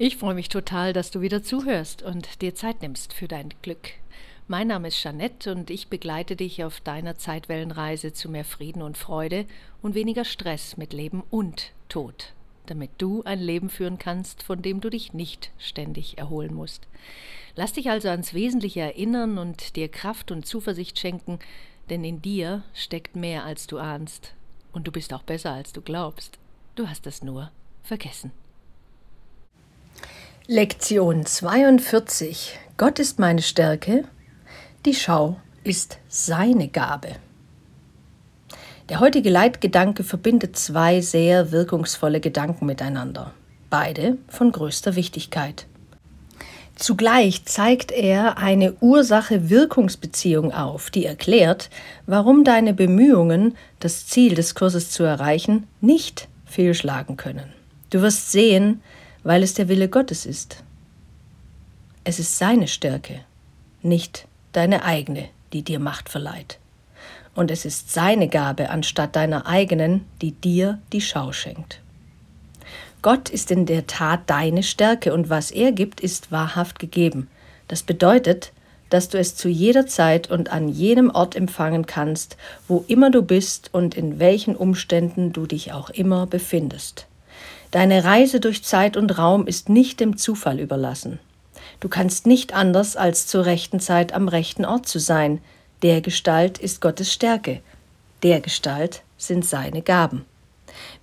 [0.00, 3.94] Ich freue mich total, dass du wieder zuhörst und dir Zeit nimmst für dein Glück.
[4.46, 8.96] Mein Name ist Jeanette und ich begleite dich auf deiner Zeitwellenreise zu mehr Frieden und
[8.96, 9.44] Freude
[9.82, 12.32] und weniger Stress mit Leben und Tod,
[12.66, 16.86] damit du ein Leben führen kannst, von dem du dich nicht ständig erholen musst.
[17.56, 21.40] Lass dich also ans Wesentliche erinnern und dir Kraft und Zuversicht schenken,
[21.90, 24.34] denn in dir steckt mehr als du ahnst.
[24.70, 26.38] Und du bist auch besser als du glaubst.
[26.76, 27.50] Du hast es nur
[27.82, 28.30] vergessen.
[30.50, 32.58] Lektion 42.
[32.78, 34.04] Gott ist meine Stärke,
[34.86, 37.08] die Schau ist seine Gabe.
[38.88, 43.34] Der heutige Leitgedanke verbindet zwei sehr wirkungsvolle Gedanken miteinander,
[43.68, 45.66] beide von größter Wichtigkeit.
[46.76, 51.68] Zugleich zeigt er eine Ursache-Wirkungsbeziehung auf, die erklärt,
[52.06, 57.52] warum deine Bemühungen, das Ziel des Kurses zu erreichen, nicht fehlschlagen können.
[57.90, 58.80] Du wirst sehen,
[59.28, 60.64] weil es der Wille Gottes ist.
[62.02, 63.20] Es ist seine Stärke,
[63.82, 66.58] nicht deine eigene, die dir Macht verleiht.
[67.34, 71.82] Und es ist seine Gabe anstatt deiner eigenen, die dir die Schau schenkt.
[73.02, 77.28] Gott ist in der Tat deine Stärke und was er gibt, ist wahrhaft gegeben.
[77.68, 78.52] Das bedeutet,
[78.88, 83.20] dass du es zu jeder Zeit und an jenem Ort empfangen kannst, wo immer du
[83.20, 87.08] bist und in welchen Umständen du dich auch immer befindest.
[87.70, 91.18] Deine Reise durch Zeit und Raum ist nicht dem Zufall überlassen.
[91.80, 95.40] Du kannst nicht anders, als zur rechten Zeit am rechten Ort zu sein.
[95.82, 97.60] Der Gestalt ist Gottes Stärke.
[98.22, 100.24] Der Gestalt sind seine Gaben.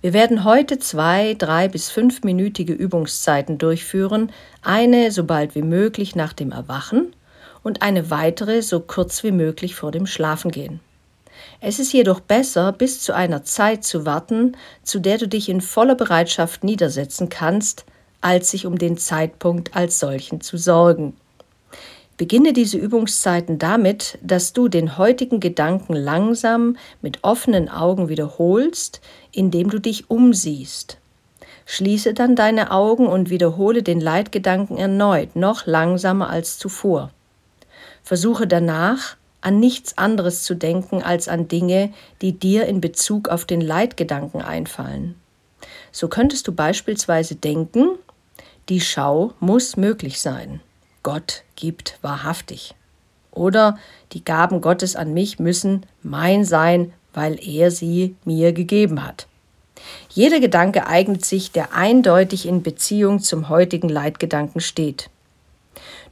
[0.00, 6.32] Wir werden heute zwei, drei bis fünfminütige Übungszeiten durchführen, eine so bald wie möglich nach
[6.32, 7.14] dem Erwachen
[7.62, 10.80] und eine weitere so kurz wie möglich vor dem Schlafengehen.
[11.60, 15.60] Es ist jedoch besser, bis zu einer Zeit zu warten, zu der du dich in
[15.60, 17.84] voller Bereitschaft niedersetzen kannst,
[18.20, 21.16] als sich um den Zeitpunkt als solchen zu sorgen.
[22.16, 29.02] Beginne diese Übungszeiten damit, dass du den heutigen Gedanken langsam mit offenen Augen wiederholst,
[29.32, 30.96] indem du dich umsiehst.
[31.66, 37.10] Schließe dann deine Augen und wiederhole den Leitgedanken erneut, noch langsamer als zuvor.
[38.02, 41.92] Versuche danach, an nichts anderes zu denken als an Dinge,
[42.22, 45.14] die dir in Bezug auf den Leitgedanken einfallen.
[45.92, 47.98] So könntest du beispielsweise denken,
[48.68, 50.60] die Schau muss möglich sein.
[51.02, 52.74] Gott gibt wahrhaftig.
[53.30, 53.78] Oder
[54.12, 59.26] die Gaben Gottes an mich müssen mein sein, weil er sie mir gegeben hat.
[60.10, 65.10] Jeder Gedanke eignet sich, der eindeutig in Beziehung zum heutigen Leitgedanken steht.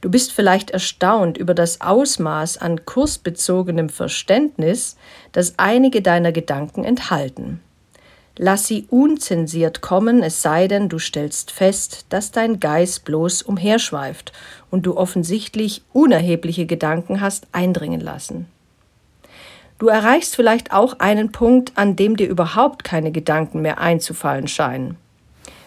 [0.01, 4.97] Du bist vielleicht erstaunt über das Ausmaß an kursbezogenem Verständnis,
[5.31, 7.61] das einige deiner Gedanken enthalten.
[8.37, 14.33] Lass sie unzensiert kommen, es sei denn, du stellst fest, dass dein Geist bloß umherschweift
[14.69, 18.47] und du offensichtlich unerhebliche Gedanken hast eindringen lassen.
[19.79, 24.97] Du erreichst vielleicht auch einen Punkt, an dem dir überhaupt keine Gedanken mehr einzufallen scheinen.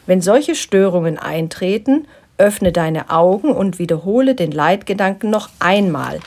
[0.06, 2.06] Wenn solche Störungen eintreten,
[2.38, 6.20] Öffne deine Augen und wiederhole den Leitgedanken noch einmal,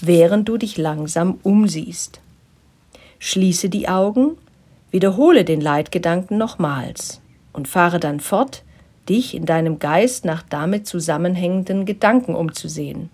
[0.00, 2.20] während du dich langsam umsiehst.
[3.18, 4.38] Schließe die Augen,
[4.90, 7.20] wiederhole den Leitgedanken nochmals
[7.52, 8.62] und fahre dann fort,
[9.08, 13.10] dich in deinem Geist nach damit zusammenhängenden Gedanken umzusehen.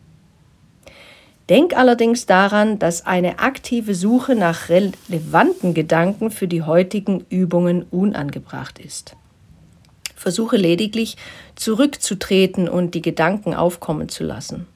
[1.49, 8.79] Denk allerdings daran, dass eine aktive Suche nach relevanten Gedanken für die heutigen Übungen unangebracht
[8.79, 9.17] ist.
[10.15, 11.17] Versuche lediglich
[11.57, 14.67] zurückzutreten und die Gedanken aufkommen zu lassen.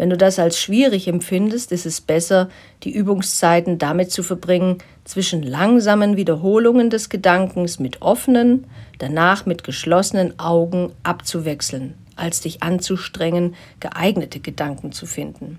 [0.00, 2.48] Wenn du das als schwierig empfindest, ist es besser,
[2.84, 8.66] die Übungszeiten damit zu verbringen, zwischen langsamen Wiederholungen des Gedankens mit offenen,
[8.98, 15.58] danach mit geschlossenen Augen abzuwechseln, als dich anzustrengen, geeignete Gedanken zu finden.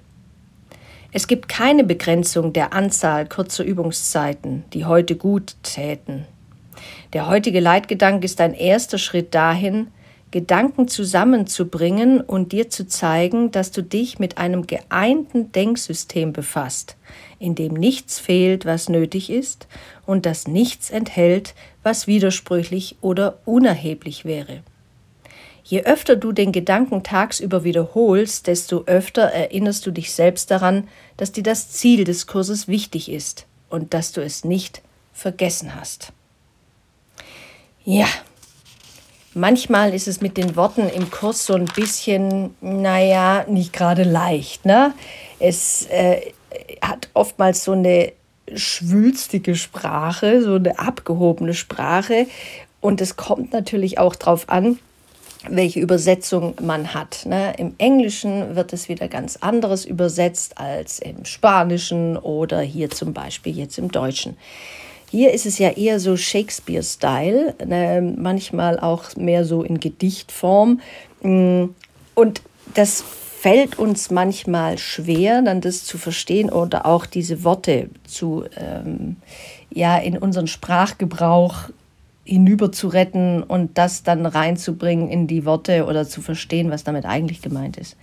[1.11, 6.25] Es gibt keine Begrenzung der Anzahl kurzer Übungszeiten, die heute gut täten.
[7.13, 9.87] Der heutige Leitgedanke ist ein erster Schritt dahin,
[10.31, 16.95] Gedanken zusammenzubringen und dir zu zeigen, dass du dich mit einem geeinten Denksystem befasst,
[17.37, 19.67] in dem nichts fehlt, was nötig ist,
[20.05, 21.53] und das nichts enthält,
[21.83, 24.63] was widersprüchlich oder unerheblich wäre.
[25.65, 31.33] Je öfter du den Gedanken tagsüber wiederholst, desto öfter erinnerst du dich selbst daran, dass
[31.33, 34.81] dir das Ziel des Kurses wichtig ist und dass du es nicht
[35.13, 36.13] vergessen hast.
[37.83, 38.05] Ja,
[39.33, 44.65] manchmal ist es mit den Worten im Kurs so ein bisschen, naja, nicht gerade leicht.
[44.65, 44.93] Ne?
[45.39, 46.31] Es äh,
[46.81, 48.13] hat oftmals so eine
[48.53, 52.27] schwülstige Sprache, so eine abgehobene Sprache.
[52.81, 54.77] Und es kommt natürlich auch darauf an,
[55.49, 57.25] welche Übersetzung man hat.
[57.25, 57.53] Ne?
[57.57, 63.57] Im Englischen wird es wieder ganz anderes übersetzt als im Spanischen oder hier zum Beispiel
[63.57, 64.37] jetzt im Deutschen.
[65.11, 68.15] Hier ist es ja eher so Shakespeare-Style, ne?
[68.17, 70.79] manchmal auch mehr so in Gedichtform.
[71.21, 71.65] Mm,
[72.15, 72.41] und
[72.75, 73.03] das
[73.41, 79.17] fällt uns manchmal schwer, dann das zu verstehen oder auch diese Worte zu, ähm,
[79.69, 81.69] ja, in unseren Sprachgebrauch
[82.23, 87.03] hinüber zu retten und das dann reinzubringen in die Worte oder zu verstehen, was damit
[87.03, 87.97] eigentlich gemeint ist.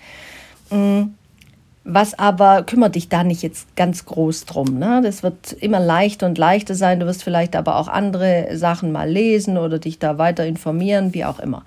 [1.91, 4.79] Was aber kümmert dich da nicht jetzt ganz groß drum.
[4.79, 5.01] Ne?
[5.03, 7.01] Das wird immer leichter und leichter sein.
[7.01, 11.25] Du wirst vielleicht aber auch andere Sachen mal lesen oder dich da weiter informieren, wie
[11.25, 11.65] auch immer.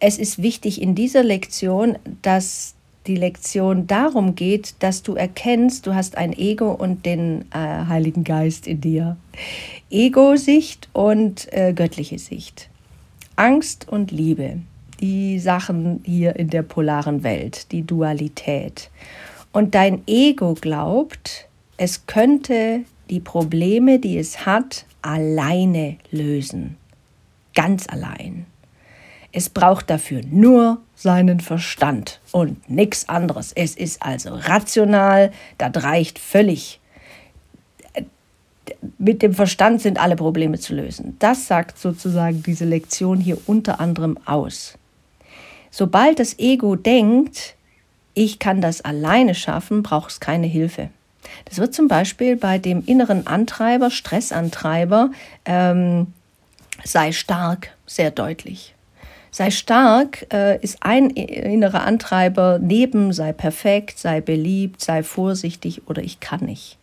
[0.00, 2.74] Es ist wichtig in dieser Lektion, dass
[3.06, 8.24] die Lektion darum geht, dass du erkennst, du hast ein Ego und den äh, Heiligen
[8.24, 9.18] Geist in dir.
[9.90, 12.70] Ego-Sicht und äh, göttliche Sicht.
[13.36, 14.60] Angst und Liebe,
[15.00, 18.88] die Sachen hier in der polaren Welt, die Dualität.
[19.52, 21.46] Und dein Ego glaubt,
[21.76, 26.76] es könnte die Probleme, die es hat, alleine lösen.
[27.54, 28.46] Ganz allein.
[29.32, 33.52] Es braucht dafür nur seinen Verstand und nichts anderes.
[33.52, 36.80] Es ist also rational, das reicht völlig.
[38.98, 41.16] Mit dem Verstand sind alle Probleme zu lösen.
[41.18, 44.78] Das sagt sozusagen diese Lektion hier unter anderem aus.
[45.70, 47.56] Sobald das Ego denkt,
[48.14, 50.90] ich kann das alleine schaffen, braucht es keine Hilfe.
[51.44, 55.10] Das wird zum Beispiel bei dem inneren Antreiber, Stressantreiber,
[55.44, 56.08] ähm,
[56.84, 58.74] sei stark, sehr deutlich.
[59.30, 66.02] Sei stark äh, ist ein innerer Antreiber neben sei perfekt, sei beliebt, sei vorsichtig oder
[66.02, 66.76] ich kann nicht.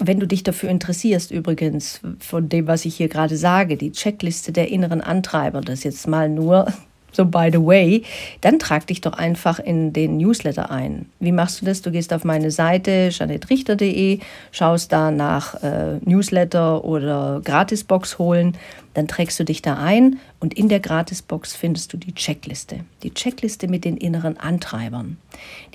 [0.00, 4.52] Wenn du dich dafür interessierst, übrigens, von dem, was ich hier gerade sage, die Checkliste
[4.52, 6.72] der inneren Antreiber, das jetzt mal nur
[7.12, 8.02] so by the way,
[8.40, 11.06] dann trag dich doch einfach in den Newsletter ein.
[11.20, 11.82] Wie machst du das?
[11.82, 14.20] Du gehst auf meine Seite janettrichter.de,
[14.52, 18.56] schaust da nach äh, Newsletter oder Gratisbox holen,
[18.94, 22.80] dann trägst du dich da ein und in der Gratisbox findest du die Checkliste.
[23.04, 25.18] Die Checkliste mit den inneren Antreibern.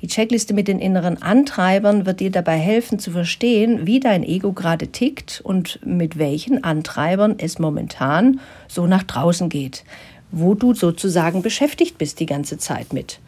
[0.02, 4.52] Die Checkliste mit den inneren Antreibern wird dir dabei helfen zu verstehen, wie dein Ego
[4.52, 9.86] gerade tickt und mit welchen Antreibern es momentan so nach draußen geht
[10.34, 13.20] wo du sozusagen beschäftigt bist die ganze Zeit mit.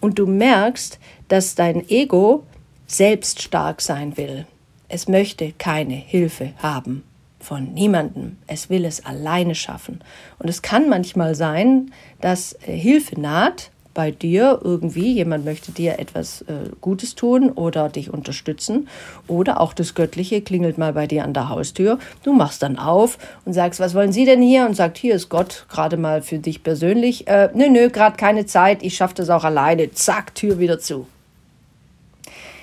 [0.00, 0.98] Und du merkst,
[1.28, 2.44] dass dein Ego
[2.86, 4.46] selbst stark sein will.
[4.88, 7.02] Es möchte keine Hilfe haben
[7.40, 8.36] von niemandem.
[8.46, 10.00] Es will es alleine schaffen.
[10.38, 15.98] Und es kann manchmal sein, dass äh, Hilfe naht, bei dir irgendwie, jemand möchte dir
[15.98, 18.88] etwas äh, Gutes tun oder dich unterstützen
[19.26, 21.98] oder auch das Göttliche klingelt mal bei dir an der Haustür.
[22.22, 24.66] Du machst dann auf und sagst, was wollen Sie denn hier?
[24.66, 27.28] Und sagt, hier ist Gott, gerade mal für dich persönlich.
[27.28, 29.92] Äh, nö, nö, gerade keine Zeit, ich schaffe das auch alleine.
[29.92, 31.06] Zack, Tür wieder zu.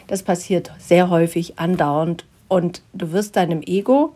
[0.08, 4.16] Das passiert sehr häufig, andauernd und du wirst deinem Ego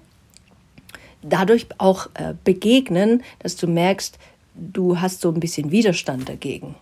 [1.21, 4.18] dadurch auch äh, begegnen, dass du merkst,
[4.56, 6.75] du hast so ein bisschen Widerstand dagegen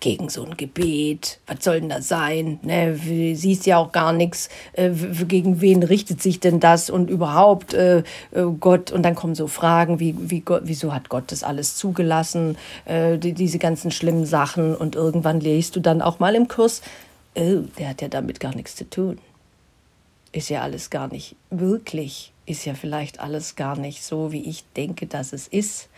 [0.00, 1.38] gegen so ein Gebet.
[1.46, 2.58] Was soll denn das sein?
[2.62, 4.48] Ne, siehst ja auch gar nichts.
[4.72, 6.90] Äh, gegen wen richtet sich denn das?
[6.90, 8.02] Und überhaupt äh, äh,
[8.58, 8.90] Gott.
[8.90, 12.56] Und dann kommen so Fragen wie, wie Gott, wieso hat Gott das alles zugelassen?
[12.86, 14.74] Äh, die, diese ganzen schlimmen Sachen.
[14.74, 16.80] Und irgendwann lest du dann auch mal im Kurs,
[17.34, 19.18] oh, der hat ja damit gar nichts zu tun.
[20.32, 24.64] Ist ja alles gar nicht wirklich ist ja vielleicht alles gar nicht so, wie ich
[24.76, 25.88] denke, dass es ist.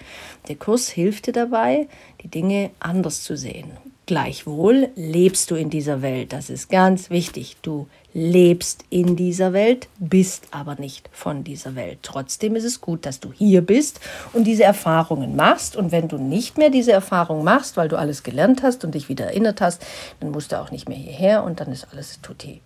[0.48, 1.88] Der Kurs hilft dir dabei,
[2.22, 3.70] die Dinge anders zu sehen.
[4.12, 6.34] Gleichwohl lebst du in dieser Welt.
[6.34, 7.56] Das ist ganz wichtig.
[7.62, 12.00] Du lebst in dieser Welt, bist aber nicht von dieser Welt.
[12.02, 14.00] Trotzdem ist es gut, dass du hier bist
[14.34, 15.76] und diese Erfahrungen machst.
[15.76, 19.08] Und wenn du nicht mehr diese Erfahrung machst, weil du alles gelernt hast und dich
[19.08, 19.82] wieder erinnert hast,
[20.20, 22.60] dann musst du auch nicht mehr hierher und dann ist alles tutti.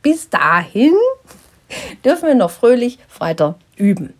[0.00, 0.94] Bis dahin
[2.06, 4.14] dürfen wir noch fröhlich weiter üben.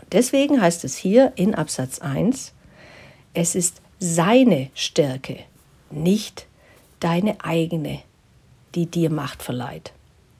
[0.00, 2.52] Und deswegen heißt es hier in Absatz 1,
[3.34, 5.38] es ist seine Stärke,
[5.92, 6.46] nicht
[7.00, 8.00] deine eigene,
[8.74, 9.92] die dir Macht verleiht.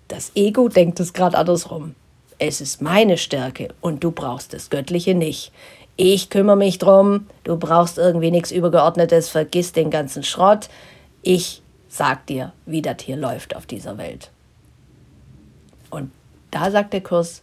[0.09, 1.95] Das Ego denkt es gerade andersrum.
[2.39, 5.53] Es ist meine Stärke und du brauchst das Göttliche nicht.
[5.97, 10.71] Ich kümmere mich drum, du brauchst irgendwie nichts Übergeordnetes, vergiss den ganzen Schrott.
[11.23, 14.31] Ich sag dir, wie das hier läuft auf dieser Welt.
[15.91, 16.11] Und
[16.51, 17.43] da sagt der Kurs,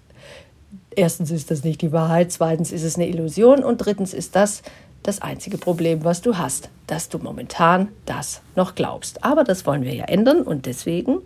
[0.96, 4.64] erstens ist das nicht die Wahrheit, zweitens ist es eine Illusion und drittens ist das
[5.08, 9.24] das einzige Problem, was du hast, dass du momentan das noch glaubst.
[9.24, 11.20] Aber das wollen wir ja ändern und deswegen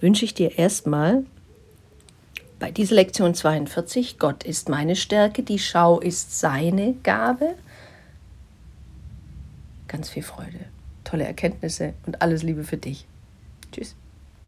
[0.00, 1.24] wünsche ich dir erstmal
[2.58, 7.54] bei dieser Lektion 42, Gott ist meine Stärke, die Schau ist seine Gabe.
[9.88, 10.66] ganz viel Freude,
[11.04, 13.06] tolle Erkenntnisse und alles Liebe für dich.
[13.72, 13.94] Tschüss.